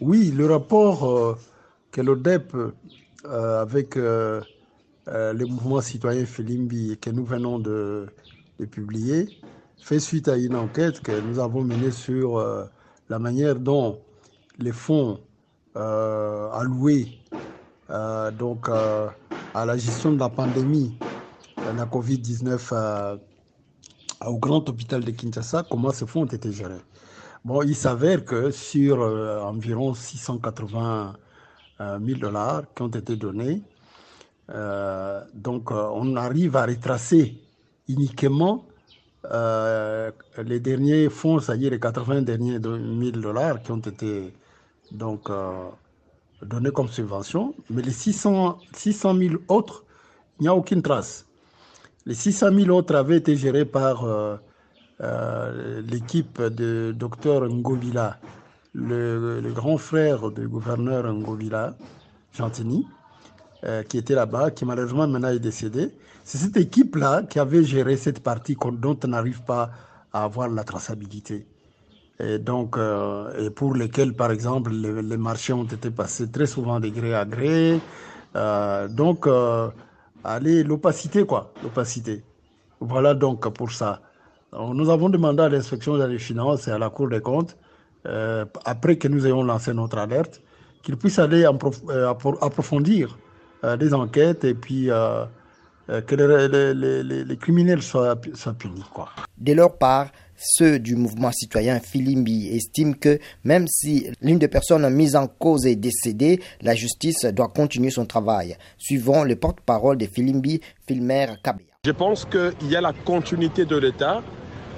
[0.00, 1.38] Oui, le rapport euh,
[1.92, 4.42] que l'ODEP, euh, avec euh,
[5.06, 8.08] le mouvement citoyen Filimbi que nous venons de,
[8.72, 9.28] publier,
[9.78, 12.44] fait suite à une enquête que nous avons menée sur
[13.08, 14.00] la manière dont
[14.58, 15.20] les fonds
[15.76, 17.20] alloués
[17.88, 20.98] donc, à la gestion de la pandémie
[21.58, 23.16] de la COVID-19 euh,
[24.26, 26.74] au grand hôpital de Kinshasa, comment ces fonds ont été gérés.
[27.46, 31.14] Bon, il s'avère que sur euh, environ 680
[31.80, 33.62] euh, 000 dollars qui ont été donnés,
[34.50, 37.40] euh, donc euh, on arrive à retracer
[37.88, 38.64] uniquement
[39.30, 40.10] euh,
[40.42, 44.34] les derniers fonds, c'est-à-dire les 80 derniers 000 dollars qui ont été
[44.90, 45.68] donc euh,
[46.42, 49.84] donnés comme subvention, mais les 600, 600 000 autres,
[50.40, 51.24] il n'y a aucune trace.
[52.06, 54.04] Les 600 000 autres avaient été gérés par
[55.02, 58.18] euh, l'équipe de docteur Ngovila,
[58.72, 61.74] le, le, grand frère du gouverneur Ngovila,
[62.32, 62.86] Gentini,
[63.64, 65.90] euh, qui était là-bas, qui malheureusement maintenant est décédé.
[66.24, 69.70] C'est cette équipe-là qui avait géré cette partie dont on n'arrive pas
[70.12, 71.46] à avoir la traçabilité.
[72.18, 76.46] Et donc, euh, et pour lesquels, par exemple, les, les, marchés ont été passés très
[76.46, 77.80] souvent de gré à gré.
[78.34, 79.28] Euh, donc,
[80.24, 82.24] allez, l'opacité, quoi, l'opacité.
[82.80, 84.00] Voilà donc pour ça.
[84.52, 87.56] Nous avons demandé à l'inspection des finances et à la Cour des comptes,
[88.06, 90.40] euh, après que nous ayons lancé notre alerte,
[90.82, 92.08] qu'ils puissent aller euh,
[92.40, 93.18] approfondir
[93.64, 94.88] euh, des enquêtes et puis
[95.88, 98.84] que les, les, les, les, criminels soient, punis.
[99.38, 104.88] De leur part, ceux du mouvement citoyen Filimbi estiment que même si l'une des personnes
[104.90, 108.56] mises en cause est décédée, la justice doit continuer son travail.
[108.78, 111.75] Suivant le porte-parole de Filimbi, Filmer Kabea.
[111.86, 114.20] Je pense qu'il y a la continuité de l'État.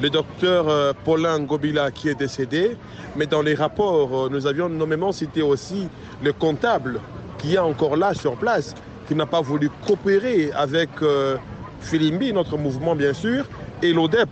[0.02, 2.76] Le docteur Paulin Gobila qui est décédé,
[3.16, 5.88] mais dans les rapports, nous avions nommément cité aussi
[6.22, 7.00] le comptable
[7.38, 8.74] qui est encore là sur place,
[9.06, 11.38] qui n'a pas voulu coopérer avec euh,
[11.80, 13.46] Filimbi, notre mouvement bien sûr,
[13.82, 14.28] et l'ODEP.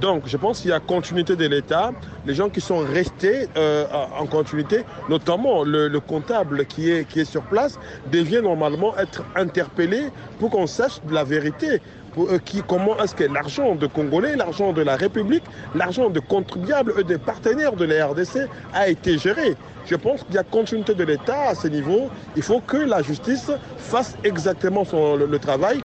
[0.00, 1.92] Donc je pense qu'il y a continuité de l'État.
[2.26, 3.84] Les gens qui sont restés euh,
[4.18, 7.78] en continuité, notamment le, le, comptable qui est, qui est sur place,
[8.10, 11.80] devient normalement être interpellé pour qu'on sache la vérité.
[12.18, 15.44] Euh, qui, comment est-ce que l'argent de Congolais, l'argent de la République,
[15.76, 19.54] l'argent de contribuables et des partenaires de la RDC a été géré.
[19.86, 22.08] Je pense qu'il y a continuité de l'État à ce niveau.
[22.36, 25.78] Il faut que la justice fasse exactement son, le travail.